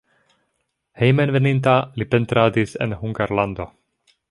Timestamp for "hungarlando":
3.03-3.71